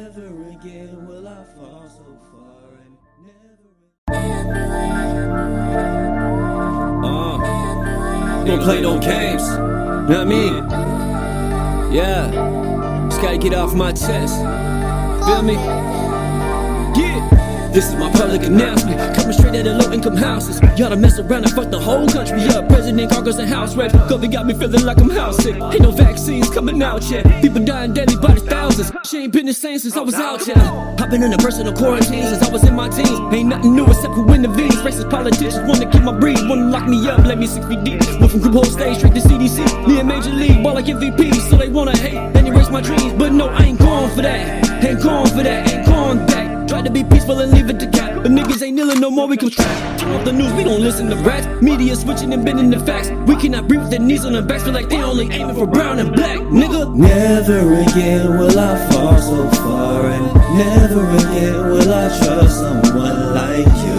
Don't 8.49 8.63
play 8.63 8.81
no 8.81 8.99
games. 8.99 9.47
Not 10.09 10.27
me. 10.27 10.47
Yeah. 11.95 12.31
Just 13.11 13.21
gotta 13.21 13.37
get 13.37 13.53
off 13.53 13.75
my 13.75 13.93
chest. 13.93 14.37
Feel 15.27 15.43
me? 15.43 15.98
This 17.73 17.89
is 17.89 17.95
my 17.95 18.11
public 18.13 18.43
announcement. 18.43 18.99
Coming 19.17 19.33
straight 19.33 19.55
out 19.61 19.67
of 19.67 19.85
low 19.85 19.93
income 19.93 20.17
houses. 20.17 20.61
Y'all 20.79 20.91
to 20.91 20.97
mess 20.97 21.19
around 21.19 21.45
and 21.45 21.53
fuck 21.53 21.71
the 21.71 21.79
whole 21.79 22.09
country 22.09 22.43
up. 22.49 22.69
President 22.69 23.11
Congress 23.11 23.39
and 23.39 23.49
House 23.49 23.77
reps. 23.77 23.95
COVID 23.95 24.33
got 24.33 24.47
me 24.47 24.55
feeling 24.55 24.85
like 24.85 24.99
I'm 24.99 25.11
house 25.11 25.37
sick. 25.37 25.55
Ain't 25.55 25.83
no 25.83 25.91
vaccines 25.91 26.49
coming 26.51 26.83
out 26.83 27.03
yet. 27.11 27.25
People 27.43 27.65
dying 27.65 27.93
daily 27.93 28.17
by 28.17 28.35
the 28.35 28.41
thousands. 28.41 28.91
She 29.05 29.25
ain't 29.25 29.33
been 29.33 29.47
the 29.47 29.53
same 29.53 29.79
since 29.79 29.97
I 29.97 30.01
was 30.01 30.15
out 30.15 30.47
yet. 30.47 30.59
I've 31.01 31.11
been 31.11 31.23
in 31.23 31.33
a 31.33 31.39
personal 31.39 31.73
quarantine 31.73 32.25
since 32.25 32.43
I 32.43 32.51
was 32.51 32.65
in 32.65 32.75
my 32.75 32.89
teens. 32.89 33.21
Ain't 33.35 33.49
nothing 33.49 33.77
new 33.77 33.87
except 33.87 34.15
the 34.15 34.49
V's. 34.49 34.77
Racist 34.77 35.11
politicians 35.11 35.69
wanna 35.69 35.91
keep 35.91 36.03
my 36.03 36.19
breed. 36.19 36.39
Wanna 36.49 36.71
lock 36.71 36.89
me 36.89 37.09
up, 37.09 37.19
let 37.27 37.39
me 37.39 37.47
six 37.47 37.67
feet 37.67 37.85
deep. 37.85 38.01
Went 38.21 38.33
from 38.33 38.41
group 38.41 38.55
whole 38.55 38.65
stage 38.65 38.99
straight 38.99 39.15
to 39.15 39.21
CDC. 39.21 39.87
Me 39.87 40.01
and 40.01 40.09
Major 40.09 40.31
League, 40.31 40.63
ball 40.63 40.75
like 40.75 40.87
MVP. 40.87 41.35
So 41.51 41.57
they 41.57 41.69
wanna 41.69 41.97
hate 41.97 42.17
and 42.17 42.49
erase 42.49 42.71
my 42.71 42.81
dreams. 42.81 43.13
But 43.13 43.33
no, 43.33 43.49
I 43.49 43.65
ain't 43.65 43.79
going 43.79 44.11
for 44.15 44.23
that. 44.23 44.85
Ain't 44.85 45.03
going 45.03 45.27
for 45.27 45.43
that. 45.43 45.73
Ain't 45.73 45.87
going 45.87 46.27
back. 46.27 46.48
Try 46.69 46.83
to 46.83 46.91
be 46.91 47.03
peaceful 47.03 47.41
and 47.41 47.51
leave 47.53 47.71
it 47.71 47.81
to 47.81 47.87
cat. 47.87 48.23
But 48.23 48.31
niggas 48.31 48.63
ain't 48.63 48.77
kneeling 48.77 49.01
no 49.01 49.11
more, 49.11 49.27
we 49.27 49.37
can 49.37 49.49
track. 49.51 49.99
Turn 49.99 50.13
off 50.15 50.25
the 50.25 50.33
news, 50.33 50.53
we 50.53 50.65
don't 50.65 50.83
listen 50.83 51.09
to 51.09 51.17
rats. 51.17 51.47
Media 51.63 51.97
switching 51.97 52.33
and 52.35 52.45
bending 52.45 52.71
the 52.71 52.79
facts. 52.81 53.09
We 53.27 53.37
cannot 53.37 53.69
breathe 53.69 53.81
with 53.81 53.91
their 53.91 54.01
knees 54.01 54.25
on 54.27 54.33
their 54.35 54.43
backs. 54.43 54.65
Feel 54.65 54.75
like 54.75 54.89
they 54.89 55.03
only 55.03 55.31
aiming 55.31 55.57
for 55.57 55.67
brown 55.67 55.99
and 55.99 56.13
black, 56.13 56.39
nigga. 56.39 56.95
Never 56.95 57.81
again 57.83 58.39
will 58.39 58.59
I 58.59 58.77
fall 58.91 59.19
so 59.19 59.49
far, 59.63 60.07
and 60.07 60.27
never 60.59 61.03
again 61.23 61.71
will 61.71 61.93
I 61.93 62.09
trust 62.19 62.59
someone 62.61 63.35
like 63.35 63.67
you. 63.85 63.99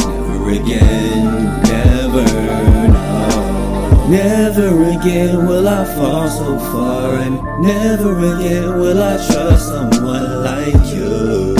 Never 0.00 0.50
again, 0.50 1.11
Never 4.12 4.90
again 4.90 5.46
will 5.46 5.66
I 5.66 5.86
fall 5.96 6.28
so 6.28 6.58
far, 6.58 7.14
and 7.14 7.40
never 7.62 8.12
again 8.18 8.78
will 8.78 9.02
I 9.02 9.16
trust 9.16 9.68
someone 9.68 10.44
like 10.44 10.84
you. 10.92 11.54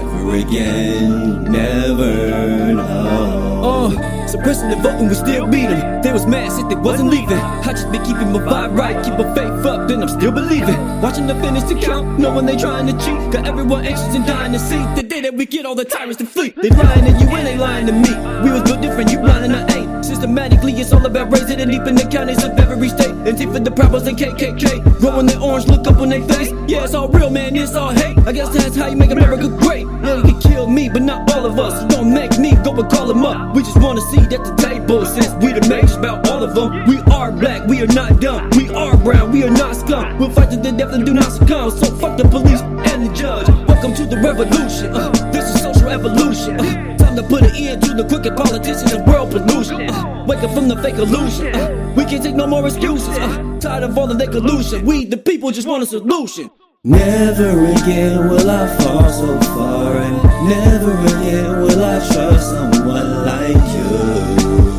Never 0.00 0.34
again, 0.34 1.44
never, 1.52 2.72
no. 2.72 3.60
Uh, 3.62 4.26
suppressing 4.26 4.70
the 4.70 4.76
vote 4.76 4.98
and 4.98 5.10
we 5.10 5.14
still 5.14 5.46
beat 5.46 5.68
'em. 5.68 6.00
They 6.00 6.10
was 6.10 6.26
mad 6.26 6.50
since 6.50 6.68
they 6.72 6.80
wasn't 6.80 7.10
leaving. 7.10 7.36
I 7.36 7.72
just 7.72 7.92
been 7.92 8.02
keeping 8.02 8.32
my 8.32 8.38
vibe 8.38 8.74
right, 8.74 8.96
keep 9.04 9.18
my 9.18 9.28
faith 9.34 9.66
up, 9.66 9.88
then 9.88 10.02
I'm 10.02 10.08
still 10.08 10.32
believing. 10.32 10.78
Watching 11.02 11.26
the 11.26 11.34
finish 11.34 11.64
to 11.64 11.74
count, 11.74 12.18
knowing 12.18 12.46
they 12.46 12.56
trying 12.56 12.86
to 12.86 12.94
cheat. 13.04 13.20
Got 13.30 13.46
everyone 13.46 13.84
anxious 13.84 14.14
and 14.14 14.24
dying 14.24 14.52
to 14.54 14.58
see 14.58 14.82
the 14.96 15.02
that 15.32 15.38
we 15.38 15.46
get 15.46 15.66
all 15.66 15.74
the 15.74 15.84
tyrants 15.84 16.18
to 16.18 16.26
flee. 16.26 16.50
They 16.50 16.70
lying 16.70 17.04
to 17.04 17.10
you 17.10 17.28
and 17.28 17.46
they 17.46 17.56
lying 17.56 17.86
to 17.86 17.92
me. 17.92 18.12
We 18.44 18.50
was 18.50 18.62
built 18.62 18.80
different, 18.80 19.10
you 19.10 19.18
blind 19.18 19.44
and 19.44 19.56
I 19.56 19.76
ain't. 19.76 20.04
Systematically, 20.04 20.72
it's 20.72 20.92
all 20.92 21.04
about 21.04 21.32
raising 21.32 21.58
it 21.60 21.66
deep 21.66 21.86
in 21.86 21.94
the 21.94 22.06
counties 22.10 22.42
of 22.44 22.58
every 22.58 22.88
state. 22.88 23.10
And 23.10 23.38
for 23.38 23.60
the 23.60 23.70
problems 23.70 24.06
and 24.06 24.16
KKK. 24.16 25.00
Growing 25.00 25.26
their 25.26 25.40
orange, 25.40 25.66
look 25.66 25.86
up 25.86 25.98
on 25.98 26.10
their 26.10 26.22
face. 26.22 26.50
Yeah, 26.68 26.84
it's 26.84 26.94
all 26.94 27.08
real, 27.08 27.30
man, 27.30 27.56
it's 27.56 27.74
all 27.74 27.90
hate. 27.90 28.18
I 28.26 28.32
guess 28.32 28.50
that's 28.50 28.76
how 28.76 28.88
you 28.88 28.96
make 28.96 29.10
America 29.10 29.48
great. 29.48 29.86
Yeah, 29.86 30.16
you 30.16 30.22
can 30.22 30.40
kill 30.40 30.66
me, 30.66 30.88
but 30.88 31.02
not 31.02 31.32
all 31.34 31.46
of 31.46 31.58
us. 31.58 31.74
Don't 31.92 32.12
make 32.12 32.38
me 32.38 32.54
go 32.62 32.72
and 32.72 32.90
call 32.90 33.06
them 33.06 33.24
up. 33.24 33.54
We 33.54 33.62
just 33.62 33.80
wanna 33.80 34.00
see 34.12 34.20
at 34.20 34.30
the 34.30 34.54
table 34.56 35.04
since 35.06 35.32
we 35.42 35.52
the 35.52 35.66
majors 35.68 35.96
about 35.96 36.28
all 36.28 36.42
of 36.42 36.54
them. 36.54 36.86
We 36.86 36.98
are 37.12 37.32
black, 37.32 37.66
we 37.68 37.82
are 37.82 37.92
not 37.94 38.20
dumb. 38.20 38.50
We 38.56 38.68
are 38.70 38.96
brown, 38.96 39.32
we 39.32 39.44
are 39.44 39.50
not 39.50 39.76
scum. 39.76 40.18
We'll 40.18 40.30
fight 40.30 40.50
to 40.50 40.56
the 40.56 40.72
death 40.72 40.92
and 40.92 41.06
do 41.06 41.14
not 41.14 41.32
succumb. 41.32 41.70
So 41.70 41.86
fuck 41.96 42.18
the 42.18 42.28
police 42.28 42.60
and 42.60 43.06
the 43.06 43.12
judge. 43.14 43.61
Welcome 43.82 44.06
to 44.06 44.14
the 44.14 44.22
revolution. 44.22 44.94
Uh, 44.94 45.10
this 45.32 45.56
is 45.56 45.60
social 45.60 45.88
evolution. 45.88 46.54
Uh, 46.54 46.96
time 46.98 47.16
to 47.16 47.22
put 47.24 47.42
an 47.42 47.56
end 47.56 47.82
to 47.82 47.94
the 47.94 48.04
crooked 48.04 48.36
politicians 48.36 48.92
and 48.92 49.04
world 49.08 49.32
pollution. 49.32 49.90
Uh, 49.90 50.24
wake 50.24 50.38
up 50.44 50.54
from 50.54 50.68
the 50.68 50.76
fake 50.80 50.94
illusion. 50.94 51.52
Uh, 51.52 51.92
we 51.96 52.04
can't 52.04 52.22
take 52.22 52.36
no 52.36 52.46
more 52.46 52.64
excuses. 52.64 53.08
Uh, 53.18 53.58
tired 53.58 53.82
of 53.82 53.98
all 53.98 54.08
of 54.08 54.18
their 54.18 54.28
collusion. 54.28 54.86
We 54.86 55.04
the 55.04 55.16
people 55.16 55.50
just 55.50 55.66
want 55.66 55.82
a 55.82 55.86
solution. 55.86 56.48
Never 56.84 57.72
again 57.72 58.30
will 58.30 58.48
I 58.48 58.68
fall 58.76 59.10
so 59.10 59.40
far, 59.50 59.96
and 59.96 60.48
never 60.48 60.92
again 61.18 61.62
will 61.62 61.84
I 61.84 61.98
trust 62.06 62.50
someone 62.50 63.24
like 63.26 63.56
you. 63.74 64.71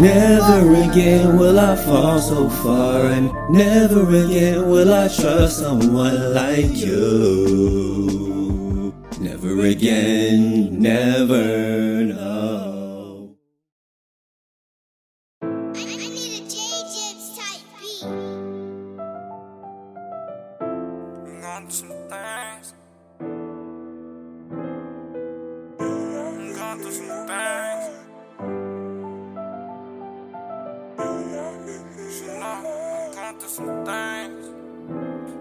Never 0.00 0.74
again 0.90 1.38
will 1.38 1.58
I 1.58 1.74
fall 1.74 2.18
so 2.18 2.50
far, 2.50 3.06
and 3.06 3.32
never 3.50 4.02
again 4.24 4.68
will 4.68 4.92
I 4.92 5.08
trust 5.08 5.60
someone 5.60 6.34
like 6.34 6.76
you. 6.76 8.12
Never 9.18 9.60
again, 9.64 10.78
never, 10.82 12.04
no. 12.04 12.65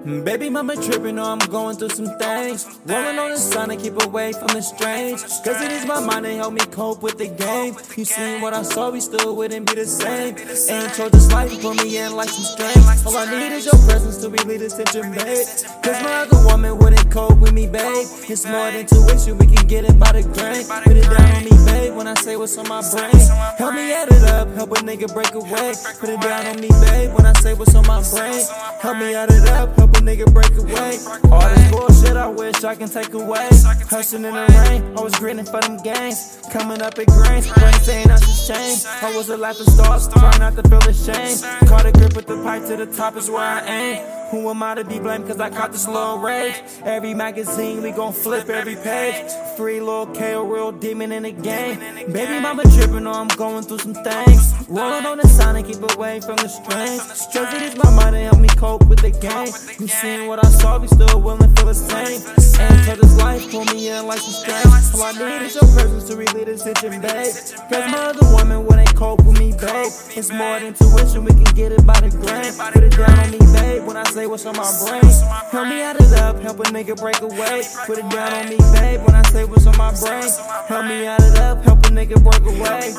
Mm, 0.06 0.24
baby 0.24 0.52
mama 0.52 0.76
tripping, 0.76 1.16
know 1.16 1.26
I'm 1.26 1.40
going 1.50 1.78
through 1.78 1.90
some 1.90 2.16
things. 2.20 2.68
Rolling 2.86 3.18
on 3.18 3.32
the 3.32 3.38
sun 3.38 3.70
to 3.70 3.76
keep 3.76 4.00
away 4.06 4.34
from 4.34 4.50
the 4.50 4.62
strange. 4.62 5.20
Cause 5.44 5.60
it 5.64 5.72
is 5.72 5.84
my 5.88 6.00
mind 6.00 6.26
to 6.26 6.36
help 6.36 6.54
me 6.54 6.62
cope 6.70 7.02
with 7.02 7.18
the 7.18 7.28
game. 7.28 7.76
You 7.98 8.06
seen 8.06 8.40
what 8.40 8.54
I 8.54 8.62
saw, 8.62 8.92
we 8.92 9.02
still 9.02 9.36
wouldn't 9.36 9.66
be 9.66 9.74
the 9.74 9.88
same. 9.88 10.38
Ain't 10.70 10.94
told 10.94 11.12
this 11.12 11.32
life 11.32 11.50
to 11.50 11.58
put 11.58 11.84
me 11.84 11.98
in 11.98 12.16
like 12.16 12.30
some 12.30 12.44
strength. 12.44 13.08
All 13.08 13.18
I 13.18 13.26
need 13.32 13.52
is 13.52 13.66
your 13.66 13.82
presence 13.90 14.18
to 14.18 14.30
relieve 14.30 14.60
this 14.60 14.78
tension, 14.78 15.12
babe. 15.12 15.48
Cause 15.82 16.04
my 16.04 16.22
other 16.22 16.38
woman 16.46 16.78
wouldn't 16.78 17.10
cope 17.10 17.40
with 17.40 17.54
me, 17.54 17.66
babe. 17.66 18.06
It's 18.30 18.46
more 18.46 18.70
than 18.70 18.86
tuition, 18.86 19.40
we 19.40 19.48
can 19.48 19.66
get 19.66 19.86
it 19.86 19.98
by 19.98 20.12
the 20.12 20.22
grain. 20.22 20.66
Put 20.86 20.98
it 20.98 21.10
down 21.10 21.32
on 21.34 21.44
me, 21.46 21.56
babe, 21.66 21.96
when 21.96 22.06
I 22.06 22.14
say 22.22 22.38
what's 22.38 22.56
on 22.60 22.68
my 22.68 22.86
brain. 22.94 23.10
Help 23.58 23.74
me 23.74 23.92
add 23.92 24.12
it 24.12 24.24
up, 24.30 24.54
help 24.54 24.70
a 24.70 24.76
nigga 24.86 25.12
break 25.12 25.34
away. 25.34 25.74
Put 25.98 26.10
it 26.10 26.22
down 26.22 26.46
on 26.46 26.62
me, 26.62 26.70
babe, 26.86 27.10
when 27.18 27.26
I 27.26 27.34
say 27.42 27.56
what's 27.56 27.74
on 27.74 27.88
my 27.88 28.06
brain. 28.14 28.46
Help 28.82 28.98
me 29.00 29.16
add 29.16 29.32
it 29.32 29.50
up, 29.50 29.76
help 29.76 29.95
a 29.96 30.00
nigga 30.02 30.32
break 30.34 30.52
away. 30.58 30.98
All 31.32 31.48
this 31.50 31.72
bullshit 31.72 32.18
I 32.18 32.28
wish 32.28 32.64
I 32.64 32.76
can 32.76 32.90
take 32.90 33.14
away. 33.14 33.48
Hustling 33.90 34.26
in 34.26 34.34
the 34.34 34.46
rain, 34.66 34.98
I 34.98 35.02
was 35.02 35.16
grinning 35.16 35.46
for 35.46 35.62
them 35.62 35.78
gains. 35.84 36.40
Coming 36.52 36.82
up 36.82 36.98
at 37.00 37.08
grains, 37.08 37.52
brain 37.52 37.74
saying 37.74 38.08
nothing's 38.08 38.48
changed. 38.48 38.86
I 38.86 39.16
was 39.16 39.30
a 39.30 39.38
laughing 39.38 39.68
star, 39.68 40.00
trying 40.12 40.40
not 40.40 40.56
to 40.56 40.64
feel 40.70 40.84
ashamed. 40.90 41.42
Caught 41.68 41.86
a 41.86 41.92
grip 41.92 42.16
with 42.16 42.28
the 42.28 42.38
pipe 42.44 42.66
to 42.68 42.76
the 42.78 42.88
top 42.88 43.16
is 43.16 43.30
where 43.30 43.42
I 43.42 43.62
aim. 43.66 44.25
Who 44.36 44.50
am 44.50 44.62
I 44.64 44.76
to 44.76 44.84
be 44.84 45.00
blamed? 45.00 45.28
Cause 45.28 45.40
I 45.40 45.50
caught 45.50 45.72
this 45.72 45.88
little 45.88 46.18
rage. 46.18 46.62
Every 46.84 47.14
magazine, 47.14 47.82
we 47.82 47.92
gon' 47.92 48.12
flip 48.12 48.50
every 48.50 48.76
page. 48.76 49.32
Free 49.56 49.80
little 49.80 50.08
K, 50.08 50.36
real 50.36 50.74
demon 50.74 51.14
in 51.14 51.24
the 51.24 51.32
game. 51.32 51.80
Baby 52.12 52.42
mama 52.42 52.64
trippin', 52.64 53.08
I'm 53.08 53.30
going 53.30 53.64
through 53.64 53.80
some 53.80 53.94
things. 53.94 54.54
Rolling 54.68 55.06
on 55.06 55.20
the 55.20 55.28
sign 55.30 55.56
and 55.56 55.66
keep 55.66 55.82
away 55.96 56.20
from 56.20 56.36
the 56.36 56.50
strains. 56.50 57.00
Cause 57.32 57.54
it 57.54 57.62
is 57.62 57.78
my 57.78 57.90
mind 57.96 58.14
to 58.14 58.20
help 58.20 58.40
me 58.40 58.50
cope 58.50 58.86
with 58.88 59.00
the 59.00 59.12
game. 59.12 59.48
You 59.80 59.88
seen 59.88 60.28
what 60.28 60.44
I 60.44 60.50
saw, 60.50 60.80
we 60.80 60.88
still 60.88 61.22
willing 61.22 61.56
for 61.56 61.64
the 61.64 61.74
same. 61.74 62.20
And 62.60 62.84
till 62.84 62.98
this 62.98 63.18
life 63.18 63.50
pull 63.52 63.64
me 63.66 63.88
in 63.88 64.06
like 64.06 64.20
some 64.20 64.34
strings. 64.34 64.96
All 64.96 65.04
I 65.04 65.14
need 65.14 65.46
is 65.46 65.56
your 65.56 65.64
presence 65.64 66.10
to 66.10 66.18
relieve 66.18 66.48
this 66.48 66.64
tension, 66.64 67.00
babe. 67.02 67.34
Cause 67.72 67.90
my 67.90 68.12
other 68.12 68.28
woman 68.36 68.66
wouldn't 68.66 68.94
cope 68.96 69.24
with 69.24 69.40
me, 69.40 69.52
babe. 69.52 69.92
It's 70.12 70.30
more 70.30 70.60
than 70.60 70.74
tuition, 70.74 71.24
we 71.24 71.32
can 71.32 71.56
get 71.56 71.72
it 71.72 71.86
by 71.86 72.00
the 72.02 72.10
grain. 72.10 72.52
Put 72.74 72.84
it 72.84 72.98
down 72.98 73.20
on 73.20 73.32
me, 73.32 73.40
babe, 73.54 73.86
when 73.86 73.96
I 73.96 74.04
say 74.04 74.25
what's 74.28 74.46
on 74.46 74.56
my 74.56 74.72
brain. 74.86 75.04
Help 75.52 75.68
me 75.68 75.82
add 75.82 75.98
it 75.98 76.14
up, 76.14 76.40
help 76.40 76.60
a 76.60 76.64
nigga 76.64 76.96
break 76.98 77.20
away. 77.22 77.64
Put 77.86 78.00
it 78.00 78.10
down 78.10 78.34
on 78.34 78.50
me, 78.50 78.58
babe, 78.74 79.02
when 79.02 79.16
I 79.16 79.22
say 79.24 79.44
what's 79.46 79.68
on 79.68 79.78
my 79.78 79.94
brain. 80.00 80.30
Help 80.68 80.86
me 80.86 81.06
add 81.06 81.22
it 81.22 81.38
up, 81.40 81.64
help 81.64 81.86
a 81.86 81.90
nigga 81.90 82.22
break 82.24 82.42
away. 82.42 82.94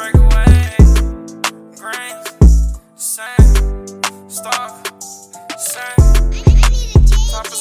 Grains, 1.76 2.78
sand, 2.96 3.90
stuff, 4.30 4.82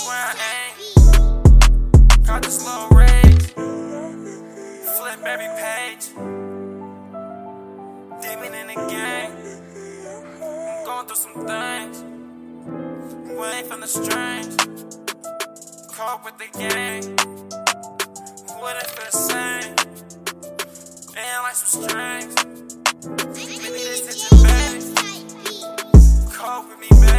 where 0.07 0.17
I 0.17 0.33
this 2.41 2.63
little 2.63 2.89
rage. 2.89 3.53
Flip 4.97 5.19
every 5.25 5.47
page. 5.57 6.09
Demon 8.21 8.53
in 8.53 8.67
the 8.67 8.75
game. 8.89 9.31
I'm 10.51 10.85
going 10.85 11.07
through 11.07 11.15
some 11.15 11.47
things. 11.47 12.14
Away 13.37 13.63
from 13.63 13.81
the 13.81 13.87
strange. 13.87 14.55
Cope 15.91 16.23
with 16.23 16.37
the 16.37 16.47
game. 16.57 17.15
Wouldn't 18.61 18.87
feel 18.87 19.05
the 19.11 19.17
same. 19.17 19.75
Like 21.43 21.55
some 21.55 21.81
strings. 21.81 22.33
Me 23.35 23.43
this 23.83 24.01
attention, 24.01 24.37
babe. 24.43 24.83
Cope 26.31 26.65
with 26.69 26.79
me, 26.79 26.87
babe. 27.01 27.14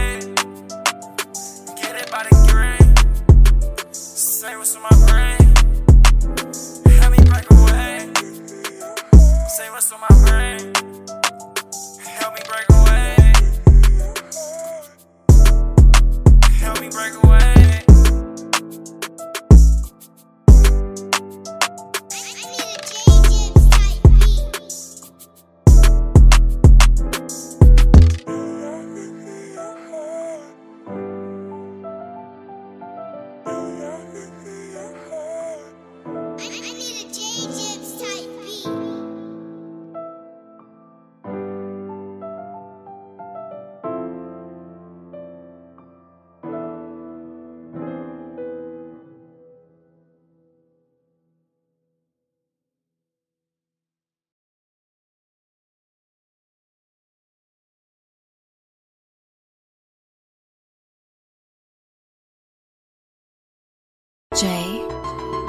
J. 64.38 64.84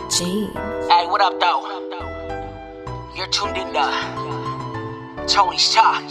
G. 0.10 0.46
Hey, 0.88 1.08
what 1.08 1.20
up, 1.20 1.38
though? 1.42 1.62
You're 3.18 3.28
tuned 3.28 3.58
in 3.58 3.74
to 3.74 5.26
Tony's 5.28 5.74
Talk, 5.74 6.04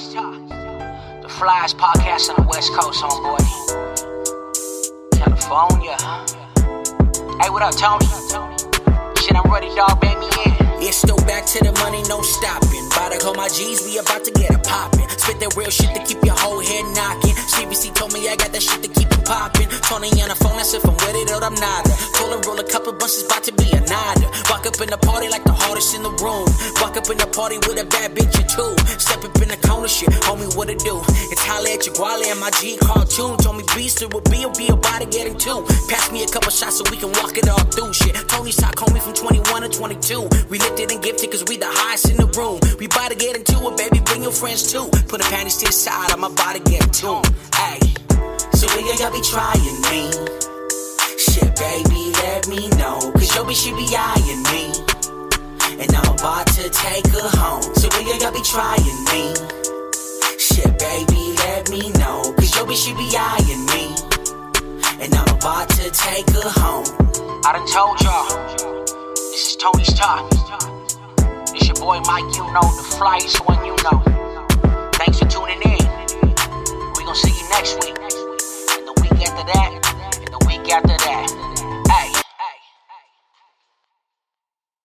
the 1.23 1.29
flyest 1.29 1.77
podcast 1.77 2.29
on 2.29 2.45
the 2.45 2.47
West 2.51 2.75
Coast, 2.75 3.03
homeboy. 3.03 3.41
California. 5.17 5.97
Hey, 7.41 7.49
what 7.49 7.62
up, 7.62 7.75
Tony? 7.75 8.05
Shit, 9.23 9.37
I'm 9.37 9.51
ready, 9.51 9.75
dog. 9.75 10.05
In. 10.05 10.36
It's 10.87 10.99
still 10.99 11.18
back 11.27 11.44
to 11.46 11.59
the 11.59 11.75
money, 11.83 11.99
no 12.07 12.22
stopping. 12.22 12.87
About 12.94 13.11
to 13.11 13.18
call 13.18 13.35
my 13.35 13.49
G's, 13.51 13.83
we 13.83 13.99
about 13.99 14.22
to 14.22 14.31
get 14.31 14.55
it 14.55 14.62
poppin'. 14.62 15.03
Spit 15.18 15.42
that 15.42 15.59
real 15.59 15.66
shit 15.66 15.90
to 15.99 16.03
keep 16.07 16.22
your 16.22 16.38
whole 16.38 16.62
head 16.62 16.87
knocking. 16.94 17.35
CBC 17.51 17.90
told 17.90 18.14
me 18.14 18.22
I 18.31 18.38
got 18.38 18.55
that 18.55 18.62
shit 18.62 18.87
to 18.87 18.90
keep 18.94 19.11
it 19.11 19.25
poppin'. 19.27 19.66
Tony 19.83 20.14
on 20.22 20.31
the 20.31 20.38
phone, 20.38 20.55
that's 20.55 20.79
if 20.79 20.87
I'm 20.87 20.94
with 20.94 21.18
it 21.18 21.27
or 21.35 21.42
I'm 21.42 21.59
not. 21.59 21.90
Pull 22.14 22.31
and 22.31 22.38
roll 22.46 22.62
a 22.62 22.62
couple 22.62 22.94
bunches, 22.94 23.27
about 23.27 23.42
to 23.51 23.53
be 23.59 23.66
a 23.75 23.83
nada. 23.83 24.31
Walk 24.46 24.62
up 24.62 24.79
in 24.79 24.87
the 24.87 24.99
party 25.03 25.27
like 25.27 25.42
the 25.42 25.59
hardest 25.59 25.90
in 25.99 26.07
the 26.07 26.14
room. 26.22 26.46
Walk 26.79 26.94
up 26.94 27.11
in 27.11 27.18
the 27.18 27.27
party 27.35 27.59
with 27.66 27.83
a 27.83 27.87
bad 27.90 28.14
bitch 28.14 28.38
or 28.38 28.46
two. 28.46 28.70
Step 29.03 29.27
up 29.27 29.35
in 29.42 29.51
the 29.51 29.59
corner, 29.66 29.90
shit, 29.90 30.14
homie, 30.22 30.46
what 30.55 30.70
it 30.70 30.79
do? 30.87 31.03
It's 31.35 31.42
holla 31.42 31.66
at 31.66 31.83
your 31.83 31.99
guale 31.99 32.31
and 32.31 32.38
my 32.38 32.55
G 32.62 32.79
cartoon. 32.79 33.42
Told 33.42 33.59
me 33.59 33.66
beast 33.75 34.07
it 34.07 34.14
would 34.14 34.31
be, 34.31 34.46
will 34.46 34.55
be 34.55 34.70
about 34.70 35.03
to 35.03 35.07
get 35.11 35.27
two. 35.35 35.66
Pass 35.90 36.14
me 36.14 36.22
a 36.22 36.31
couple 36.31 36.55
shots 36.55 36.79
so 36.79 36.87
we 36.94 36.96
can 36.96 37.11
walk 37.18 37.35
it 37.35 37.51
all 37.51 37.66
through 37.75 37.90
shit. 37.90 38.14
Tony's 38.31 38.55
talk, 38.55 38.79
homie, 38.79 39.03
from 39.03 39.14
21 39.18 39.66
to 39.66 39.68
22. 39.68 40.46
We 40.46 40.59
and 40.79 41.03
gifted 41.03 41.31
cause 41.31 41.45
we 41.49 41.57
the 41.57 41.67
highest 41.67 42.11
in 42.11 42.17
the 42.19 42.27
room. 42.37 42.61
We 42.79 42.85
about 42.87 43.11
to 43.11 43.17
get 43.17 43.35
into 43.35 43.57
it, 43.65 43.77
baby, 43.79 44.01
bring 44.05 44.23
your 44.23 44.33
friends 44.33 44.71
too. 44.71 44.89
Put 45.09 45.25
the 45.25 45.29
panties 45.33 45.57
to 45.59 45.67
the 45.67 45.73
side, 45.73 46.11
I'm 46.12 46.23
about 46.23 46.53
to 46.55 46.61
get 46.61 46.93
to 47.01 47.17
'em. 47.17 47.25
Hey, 47.57 47.81
so 48.53 48.69
when 48.77 48.85
y'all 48.85 49.11
be 49.11 49.23
trying 49.25 49.81
me? 49.89 50.12
Shit, 51.17 51.49
baby, 51.57 52.12
let 52.21 52.47
me 52.49 52.69
know. 52.77 53.11
Cause 53.17 53.35
your 53.35 53.45
bitch, 53.49 53.65
she 53.65 53.73
be 53.73 53.89
eyeing 53.97 54.43
me. 54.53 54.62
And 55.81 55.91
I'm 55.97 56.12
about 56.12 56.47
to 56.59 56.69
take 56.69 57.07
her 57.09 57.29
home. 57.41 57.62
So 57.81 57.89
when 57.97 58.05
y'all 58.21 58.33
be 58.33 58.45
trying 58.45 59.01
me? 59.11 59.33
Shit, 60.39 60.73
baby, 60.79 61.23
let 61.41 61.71
me 61.71 61.89
know. 62.01 62.21
Cause 62.37 62.55
your 62.55 62.67
bitch, 62.69 62.85
she 62.85 62.93
be 62.93 63.09
eyeing 63.17 63.65
me. 63.73 63.97
And 65.01 65.15
I'm 65.15 65.29
about 65.37 65.69
to 65.81 65.91
take 65.91 66.29
her 66.37 66.51
home. 66.61 66.85
I 67.45 67.53
done 67.57 67.67
told 67.67 67.97
y'all. 68.05 69.06
This 69.37 69.51
is 69.51 69.57
Tony's 69.57 69.92
Talk. 69.92 70.33
It's 71.53 71.66
your 71.68 71.77
boy 71.77 72.01
Mike, 72.07 72.25
you 72.37 72.44
know, 72.55 72.62
the 72.72 72.96
flyest 72.96 73.46
one 73.46 73.62
you 73.66 73.77
know. 73.85 74.01
Thanks 74.94 75.18
for 75.18 75.29
tuning 75.29 75.61
in. 75.61 75.85
We're 76.25 77.05
gonna 77.05 77.14
see 77.14 77.37
you 77.37 77.49
next 77.51 77.75
week. 77.85 77.99
And 78.01 78.87
the 78.88 78.94
week 79.03 79.29
after 79.29 79.44
that. 79.53 80.20
And 80.25 80.33
the 80.33 80.42
week 80.46 80.72
after 80.72 80.96
that. 80.96 81.56